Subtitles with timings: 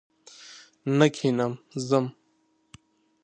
[0.97, 1.51] نه کښېنم
[1.87, 2.05] ځم!